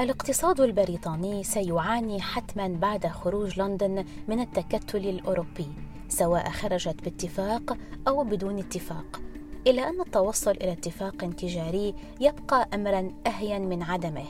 الاقتصاد 0.00 0.60
البريطاني 0.60 1.44
سيعاني 1.44 2.20
حتما 2.20 2.68
بعد 2.68 3.06
خروج 3.06 3.60
لندن 3.60 4.04
من 4.28 4.40
التكتل 4.40 5.08
الأوروبي 5.08 5.68
سواء 6.08 6.50
خرجت 6.50 7.04
باتفاق 7.04 7.76
أو 8.08 8.24
بدون 8.24 8.58
اتفاق. 8.58 9.31
إلا 9.66 9.88
أن 9.88 10.00
التوصل 10.00 10.50
إلى 10.50 10.72
اتفاق 10.72 11.16
تجاري 11.16 11.94
يبقى 12.20 12.68
أمرا 12.74 13.14
أهين 13.26 13.68
من 13.68 13.82
عدمه 13.82 14.24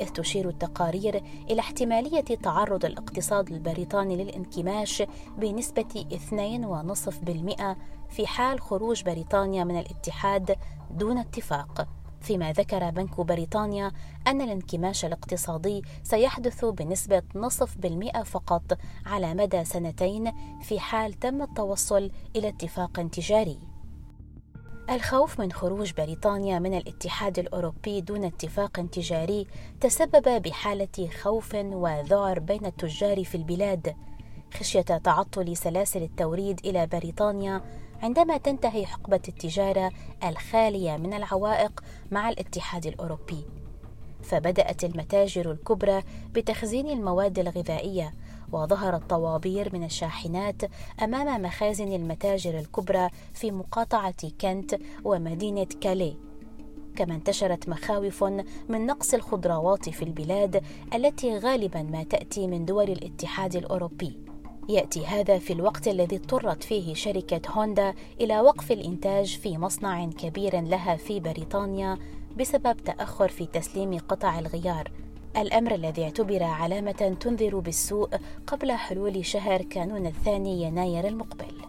إذ 0.00 0.08
تشير 0.08 0.48
التقارير 0.48 1.22
إلى 1.50 1.60
احتمالية 1.60 2.20
تعرض 2.20 2.84
الاقتصاد 2.84 3.52
البريطاني 3.52 4.24
للانكماش 4.24 5.02
بنسبة 5.38 6.04
2.5% 6.12 7.76
في 8.10 8.26
حال 8.26 8.60
خروج 8.60 9.02
بريطانيا 9.02 9.64
من 9.64 9.78
الاتحاد 9.78 10.56
دون 10.90 11.18
اتفاق. 11.18 11.88
فيما 12.20 12.52
ذكر 12.52 12.90
بنك 12.90 13.20
بريطانيا 13.20 13.92
أن 14.26 14.40
الانكماش 14.40 15.04
الاقتصادي 15.04 15.82
سيحدث 16.02 16.64
بنسبة 16.64 17.22
نصف 17.34 17.76
بالمئة 17.76 18.22
فقط 18.22 18.78
على 19.06 19.34
مدى 19.34 19.64
سنتين 19.64 20.32
في 20.62 20.80
حال 20.80 21.12
تم 21.12 21.42
التوصل 21.42 22.10
إلى 22.36 22.48
اتفاق 22.48 23.08
تجاري. 23.12 23.71
الخوف 24.90 25.40
من 25.40 25.52
خروج 25.52 25.92
بريطانيا 25.92 26.58
من 26.58 26.74
الاتحاد 26.74 27.38
الأوروبي 27.38 28.00
دون 28.00 28.24
اتفاق 28.24 28.86
تجاري 28.92 29.46
تسبب 29.80 30.42
بحالة 30.42 31.08
خوف 31.22 31.54
وذعر 31.54 32.38
بين 32.38 32.66
التجار 32.66 33.24
في 33.24 33.34
البلاد. 33.34 33.96
خشية 34.54 34.80
تعطل 34.80 35.56
سلاسل 35.56 36.02
التوريد 36.02 36.60
إلى 36.64 36.86
بريطانيا 36.86 37.62
عندما 38.02 38.36
تنتهي 38.36 38.86
حقبة 38.86 39.20
التجارة 39.28 39.90
الخالية 40.24 40.96
من 40.96 41.14
العوائق 41.14 41.84
مع 42.10 42.28
الاتحاد 42.28 42.86
الأوروبي. 42.86 43.44
فبدأت 44.22 44.84
المتاجر 44.84 45.50
الكبرى 45.52 46.02
بتخزين 46.32 46.90
المواد 46.90 47.38
الغذائية 47.38 48.14
وظهرت 48.52 49.10
طوابير 49.10 49.70
من 49.72 49.84
الشاحنات 49.84 50.62
أمام 51.02 51.42
مخازن 51.42 51.92
المتاجر 51.92 52.58
الكبرى 52.58 53.08
في 53.34 53.50
مقاطعة 53.50 54.30
كنت 54.40 54.76
ومدينة 55.04 55.66
كالي. 55.80 56.16
كما 56.96 57.14
انتشرت 57.14 57.68
مخاوف 57.68 58.24
من 58.68 58.86
نقص 58.86 59.14
الخضروات 59.14 59.88
في 59.88 60.02
البلاد 60.02 60.62
التي 60.94 61.38
غالبا 61.38 61.82
ما 61.82 62.02
تأتي 62.02 62.46
من 62.46 62.64
دول 62.64 62.90
الاتحاد 62.90 63.56
الأوروبي. 63.56 64.18
يأتي 64.68 65.06
هذا 65.06 65.38
في 65.38 65.52
الوقت 65.52 65.88
الذي 65.88 66.16
اضطرت 66.16 66.62
فيه 66.62 66.94
شركة 66.94 67.40
هوندا 67.50 67.94
إلى 68.20 68.40
وقف 68.40 68.72
الإنتاج 68.72 69.38
في 69.38 69.58
مصنع 69.58 70.06
كبير 70.06 70.60
لها 70.60 70.96
في 70.96 71.20
بريطانيا 71.20 71.98
بسبب 72.36 72.76
تأخر 72.76 73.28
في 73.28 73.46
تسليم 73.46 73.98
قطع 73.98 74.38
الغيار. 74.38 75.01
الأمر 75.36 75.74
الذي 75.74 76.04
اعتبر 76.04 76.42
علامة 76.42 77.16
تنذر 77.20 77.58
بالسوء 77.58 78.08
قبل 78.46 78.72
حلول 78.72 79.26
شهر 79.26 79.62
كانون 79.62 80.06
الثاني 80.06 80.62
يناير 80.62 81.08
المقبل. 81.08 81.62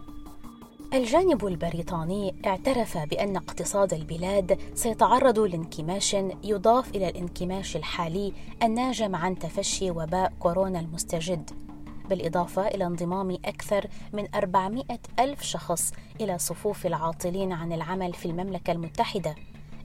الجانب 0.94 1.48
البريطاني 1.48 2.36
اعترف 2.46 2.98
بأن 2.98 3.36
اقتصاد 3.36 3.94
البلاد 3.94 4.60
سيتعرض 4.74 5.40
لانكماش 5.40 6.16
يضاف 6.44 6.96
إلى 6.96 7.10
الانكماش 7.10 7.76
الحالي 7.76 8.34
الناجم 8.64 9.16
عن 9.16 9.40
تفشي 9.40 9.92
وباء 9.92 10.34
كورونا 10.40 10.80
المستجد 10.80 11.50
بالإضافة 12.10 12.68
إلى 12.68 12.86
انضمام 12.86 13.32
أكثر 13.46 13.88
من 14.14 14.28
400 14.36 14.84
ألف 15.20 15.42
شخص 15.42 15.92
إلى 16.22 16.38
صفوف 16.38 16.86
العاطلين 16.86 17.52
عن 17.52 17.74
العمل 17.74 18.14
في 18.14 18.26
المملكة 18.26 18.72
المتحدة. 18.72 19.36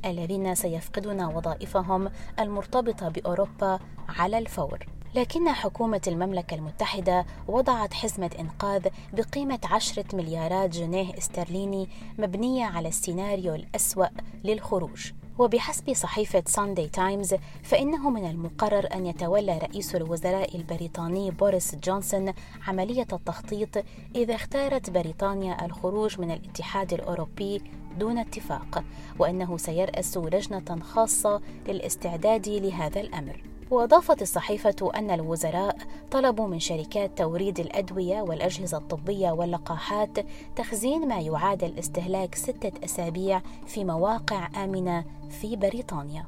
الذين 0.04 0.54
سيفقدون 0.54 1.24
وظائفهم 1.24 2.10
المرتبطة 2.38 3.08
بأوروبا 3.08 3.78
على 4.08 4.38
الفور. 4.38 4.86
لكن 5.14 5.48
حكومة 5.48 6.00
المملكة 6.06 6.54
المتحدة 6.54 7.26
وضعت 7.48 7.94
حزمة 7.94 8.30
إنقاذ 8.38 8.86
بقيمة 9.12 9.60
عشرة 9.64 10.16
مليارات 10.16 10.70
جنيه 10.70 11.18
استرليني 11.18 11.88
مبنية 12.18 12.64
على 12.64 12.88
السيناريو 12.88 13.54
الأسوأ 13.54 14.06
للخروج. 14.44 15.12
وبحسب 15.38 15.92
صحيفة 15.92 16.42
ساندي 16.46 16.86
تايمز 16.88 17.34
فإنه 17.62 18.10
من 18.10 18.30
المقرر 18.30 18.88
أن 18.94 19.06
يتولى 19.06 19.58
رئيس 19.58 19.94
الوزراء 19.94 20.56
البريطاني 20.56 21.30
بوريس 21.30 21.74
جونسون 21.74 22.32
عملية 22.66 23.06
التخطيط 23.12 23.84
إذا 24.14 24.34
اختارت 24.34 24.90
بريطانيا 24.90 25.64
الخروج 25.66 26.20
من 26.20 26.30
الاتحاد 26.30 26.92
الأوروبي 26.92 27.62
دون 27.98 28.18
اتفاق 28.18 28.84
وأنه 29.18 29.56
سيرأس 29.56 30.16
لجنة 30.16 30.78
خاصة 30.82 31.40
للاستعداد 31.68 32.48
لهذا 32.48 33.00
الأمر. 33.00 33.42
وأضافت 33.70 34.22
الصحيفة 34.22 34.90
أن 34.94 35.10
الوزراء 35.10 35.76
طلبوا 36.10 36.46
من 36.46 36.58
شركات 36.60 37.18
توريد 37.18 37.60
الأدوية 37.60 38.22
والأجهزة 38.22 38.78
الطبية 38.78 39.30
واللقاحات 39.30 40.18
تخزين 40.56 41.08
ما 41.08 41.20
يعادل 41.20 41.78
استهلاك 41.78 42.34
ستة 42.34 42.72
أسابيع 42.84 43.42
في 43.66 43.84
مواقع 43.84 44.48
آمنة 44.64 45.04
في 45.30 45.56
بريطانيا. 45.56 46.24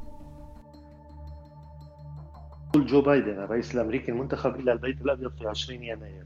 جو 2.77 3.01
بايدن 3.01 3.31
الرئيس 3.31 3.75
الأمريكي 3.75 4.13
المنتخب 4.13 4.61
إلى 4.61 4.73
البيت 4.73 5.01
الأبيض 5.01 5.31
في 5.39 5.49
20 5.49 5.83
يناير. 5.83 6.25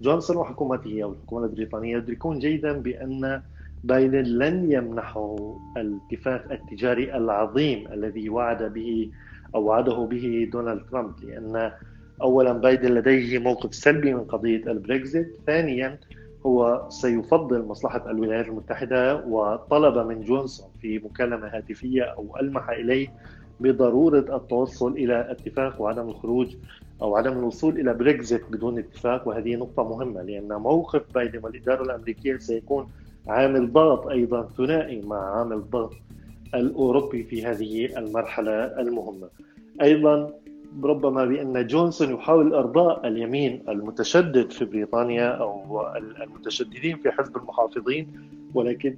جونسون 0.00 0.36
وحكومته 0.36 1.02
أو 1.02 1.12
الحكومة 1.12 1.44
البريطانية 1.44 1.96
يدركون 1.96 2.38
جيدا 2.38 2.72
بأن 2.72 3.42
بايدن 3.84 4.22
لن 4.22 4.72
يمنحه 4.72 5.58
الاتفاق 5.76 6.52
التجاري 6.52 7.16
العظيم 7.16 7.92
الذي 7.92 8.28
وعد 8.28 8.62
به 8.62 9.10
أو 9.54 9.64
وعده 9.64 10.04
به 10.04 10.48
دونالد 10.52 10.90
ترامب 10.90 11.14
لأن 11.24 11.72
أولا 12.22 12.52
بايدن 12.52 12.94
لديه 12.94 13.38
موقف 13.38 13.74
سلبي 13.74 14.14
من 14.14 14.24
قضية 14.24 14.70
البريكزيت 14.72 15.36
ثانيا 15.46 15.98
هو 16.46 16.86
سيفضل 16.88 17.62
مصلحة 17.62 18.10
الولايات 18.10 18.46
المتحدة 18.48 19.24
وطلب 19.26 19.98
من 20.06 20.20
جونسون 20.20 20.68
في 20.80 20.98
مكالمة 20.98 21.46
هاتفية 21.46 22.02
أو 22.02 22.36
ألمح 22.40 22.70
إليه 22.70 23.08
بضرورة 23.60 24.36
التوصل 24.36 24.92
إلى 24.92 25.30
اتفاق 25.30 25.82
وعدم 25.82 26.08
الخروج 26.08 26.56
أو 27.02 27.16
عدم 27.16 27.32
الوصول 27.38 27.80
إلى 27.80 27.94
بريكزيت 27.94 28.42
بدون 28.50 28.78
اتفاق 28.78 29.28
وهذه 29.28 29.56
نقطة 29.56 29.88
مهمة 29.88 30.22
لأن 30.22 30.52
موقف 30.52 31.02
بايدن 31.14 31.40
والإدارة 31.42 31.82
الأمريكية 31.82 32.36
سيكون 32.36 32.86
عامل 33.28 33.72
ضغط 33.72 34.06
أيضا 34.06 34.48
ثنائي 34.56 35.00
مع 35.00 35.38
عامل 35.38 35.70
ضغط 35.70 35.92
الأوروبي 36.54 37.24
في 37.24 37.46
هذه 37.46 37.98
المرحلة 37.98 38.80
المهمة. 38.80 39.28
أيضا 39.82 40.32
ربما 40.82 41.24
بأن 41.24 41.66
جونسون 41.66 42.14
يحاول 42.14 42.54
إرضاء 42.54 43.08
اليمين 43.08 43.62
المتشدد 43.68 44.52
في 44.52 44.64
بريطانيا 44.64 45.28
أو 45.28 45.86
المتشددين 45.96 46.96
في 46.96 47.10
حزب 47.10 47.36
المحافظين 47.36 48.12
ولكن 48.54 48.96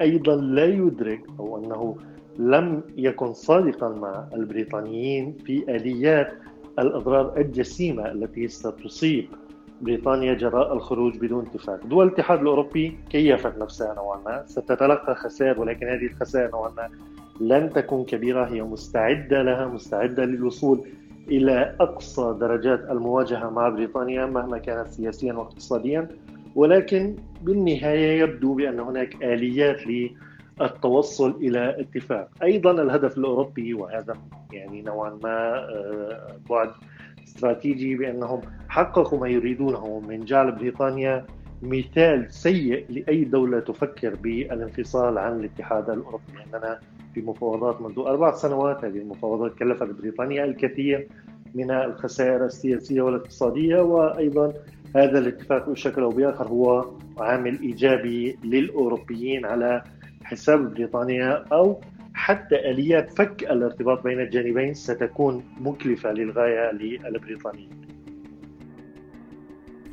أيضا 0.00 0.36
لا 0.36 0.64
يدرك 0.64 1.22
أو 1.38 1.58
أنه 1.58 1.96
لم 2.38 2.82
يكن 2.96 3.32
صادقا 3.32 3.88
مع 3.88 4.24
البريطانيين 4.34 5.36
في 5.44 5.76
آليات 5.76 6.32
الأضرار 6.78 7.36
الجسيمة 7.36 8.12
التي 8.12 8.48
ستصيب 8.48 9.26
بريطانيا 9.80 10.34
جراء 10.34 10.72
الخروج 10.74 11.18
بدون 11.18 11.46
اتفاق. 11.46 11.86
دول 11.86 12.06
الاتحاد 12.06 12.40
الأوروبي 12.40 12.98
كيفت 13.10 13.58
نفسها 13.58 13.94
نوعا 13.94 14.20
ما؟ 14.26 14.44
ستتلقى 14.46 15.14
خسائر 15.14 15.60
ولكن 15.60 15.86
هذه 15.88 16.06
الخسائر 16.06 16.50
نوعا 16.50 16.70
ما 16.70 16.88
لن 17.40 17.72
تكون 17.72 18.04
كبيرة 18.04 18.44
هي 18.44 18.62
مستعدة 18.62 19.42
لها 19.42 19.66
مستعدة 19.66 20.24
للوصول 20.24 20.88
إلى 21.28 21.76
أقصى 21.80 22.36
درجات 22.40 22.90
المواجهة 22.90 23.50
مع 23.50 23.68
بريطانيا 23.68 24.26
مهما 24.26 24.58
كانت 24.58 24.88
سياسيا 24.88 25.32
واقتصاديا 25.32 26.08
ولكن 26.54 27.16
بالنهاية 27.42 28.20
يبدو 28.20 28.54
بأن 28.54 28.80
هناك 28.80 29.22
آليات 29.22 29.80
للتوصل 29.86 31.30
إلى 31.30 31.80
اتفاق. 31.80 32.28
أيضا 32.42 32.70
الهدف 32.70 33.18
الأوروبي 33.18 33.74
وهذا 33.74 34.14
يعني 34.52 34.82
نوعا 34.82 35.10
ما 35.22 35.54
آه، 35.54 36.36
بعد 36.50 36.70
استراتيجي 37.24 37.94
بأنهم 37.94 38.40
حققوا 38.68 39.18
ما 39.18 39.28
يريدونه 39.28 40.00
من 40.08 40.24
جعل 40.24 40.52
بريطانيا 40.52 41.26
مثال 41.62 42.32
سيء 42.32 42.86
لأي 42.88 43.24
دولة 43.24 43.60
تفكر 43.60 44.14
بالانفصال 44.14 45.18
عن 45.18 45.40
الاتحاد 45.40 45.90
الأوروبي. 45.90 46.24
لأننا 46.52 46.78
في 47.18 47.26
مفاوضات 47.26 47.80
منذ 47.80 47.98
أربع 47.98 48.32
سنوات 48.32 48.84
هذه 48.84 48.98
المفاوضات 48.98 49.54
كلفت 49.54 49.86
بريطانيا 49.86 50.44
الكثير 50.44 51.08
من 51.54 51.70
الخسائر 51.70 52.44
السياسية 52.44 53.02
والاقتصادية 53.02 53.80
وأيضا 53.82 54.52
هذا 54.96 55.18
الاتفاق 55.18 55.70
بشكل 55.70 56.02
أو 56.02 56.10
بآخر 56.10 56.48
هو 56.48 56.90
عامل 57.18 57.60
إيجابي 57.60 58.38
للأوروبيين 58.44 59.46
على 59.46 59.84
حساب 60.24 60.74
بريطانيا 60.74 61.44
أو 61.52 61.80
حتى 62.14 62.70
آليات 62.70 63.10
فك 63.10 63.42
الارتباط 63.42 64.02
بين 64.04 64.20
الجانبين 64.20 64.74
ستكون 64.74 65.44
مكلفة 65.60 66.12
للغاية 66.12 66.72
للبريطانيين. 66.72 67.87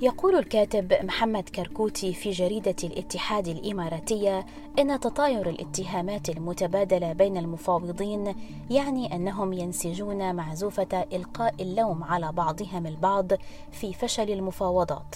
يقول 0.02 0.36
الكاتب 0.36 0.94
محمد 1.04 1.50
كركوتي 1.50 2.14
في 2.14 2.32
جريدة 2.32 2.76
الاتحاد 2.84 3.48
الإماراتية 3.48 4.46
إن 4.80 5.00
تطاير 5.00 5.50
الاتهامات 5.50 6.30
المتبادلة 6.30 7.14
بين 7.14 7.38
المفاوضين 7.38 8.36
يعني 8.70 9.16
أنهم 9.16 9.54
ينسجون 9.54 10.36
معزوفة 10.36 11.06
إلقاء 11.14 11.56
اللوم 11.60 12.04
على 12.04 12.32
بعضهم 12.32 12.88
البعض 12.88 13.32
في 13.72 13.94
فشل 13.94 14.30
المفاوضات. 14.32 15.16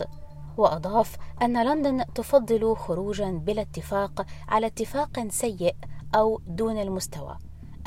وأضاف 0.57 1.17
أن 1.41 1.63
لندن 1.63 2.05
تفضل 2.15 2.75
خروجا 2.75 3.31
بلا 3.31 3.61
اتفاق 3.61 4.25
على 4.49 4.67
اتفاق 4.67 5.27
سيء 5.29 5.75
أو 6.15 6.41
دون 6.47 6.77
المستوى 6.77 7.37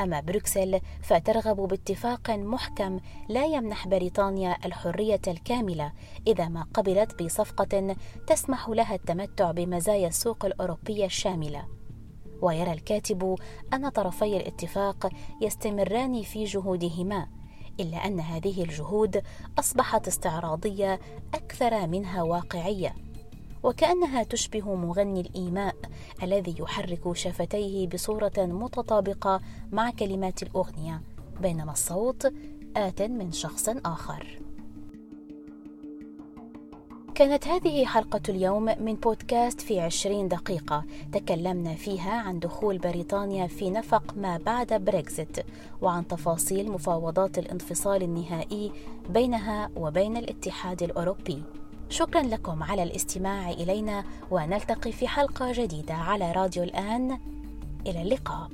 أما 0.02 0.20
بروكسل 0.20 0.80
فترغب 1.02 1.56
باتفاق 1.56 2.30
محكم 2.30 3.00
لا 3.28 3.44
يمنح 3.44 3.88
بريطانيا 3.88 4.56
الحرية 4.64 5.20
الكاملة 5.28 5.92
إذا 6.26 6.48
ما 6.48 6.66
قبلت 6.74 7.22
بصفقة 7.22 7.96
تسمح 8.26 8.68
لها 8.68 8.94
التمتع 8.94 9.50
بمزايا 9.50 10.08
السوق 10.08 10.44
الأوروبية 10.44 11.04
الشاملة. 11.04 11.68
ويرى 12.42 12.72
الكاتب 12.72 13.36
أن 13.74 13.88
طرفي 13.88 14.36
الاتفاق 14.36 15.08
يستمران 15.40 16.22
في 16.22 16.44
جهودهما 16.44 17.28
إلا 17.80 17.96
أن 18.06 18.20
هذه 18.20 18.62
الجهود 18.62 19.22
أصبحت 19.58 20.08
استعراضية 20.08 21.00
أكثر 21.34 21.86
منها 21.86 22.22
واقعية. 22.22 22.94
وكأنها 23.62 24.22
تشبه 24.22 24.74
مغني 24.74 25.20
الإيماء 25.20 25.74
الذي 26.22 26.54
يحرك 26.58 27.16
شفتيه 27.16 27.86
بصورة 27.88 28.32
متطابقة 28.38 29.40
مع 29.72 29.90
كلمات 29.90 30.42
الأغنية 30.42 31.00
بينما 31.40 31.72
الصوت 31.72 32.32
آت 32.76 33.02
من 33.02 33.32
شخص 33.32 33.68
آخر. 33.68 34.38
كانت 37.14 37.48
هذه 37.48 37.84
حلقة 37.84 38.20
اليوم 38.28 38.64
من 38.64 38.94
بودكاست 38.94 39.60
في 39.60 39.80
عشرين 39.80 40.28
دقيقة. 40.28 40.84
تكلمنا 41.12 41.74
فيها 41.74 42.12
عن 42.12 42.38
دخول 42.38 42.78
بريطانيا 42.78 43.46
في 43.46 43.70
نفق 43.70 44.14
ما 44.16 44.38
بعد 44.38 44.72
بريكزيت 44.72 45.36
وعن 45.82 46.08
تفاصيل 46.08 46.72
مفاوضات 46.72 47.38
الانفصال 47.38 48.02
النهائي 48.02 48.72
بينها 49.10 49.70
وبين 49.76 50.16
الاتحاد 50.16 50.82
الأوروبي. 50.82 51.42
شكرا 51.92 52.22
لكم 52.22 52.62
على 52.62 52.82
الاستماع 52.82 53.50
إلينا 53.50 54.04
ونلتقي 54.30 54.92
في 54.92 55.08
حلقة 55.08 55.52
جديدة 55.52 55.94
على 55.94 56.32
راديو 56.32 56.62
الآن. 56.62 57.18
إلى 57.86 58.02
اللقاء. 58.02 58.50